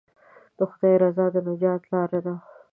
[0.57, 2.35] د خدای رضا د نجات لاره ده.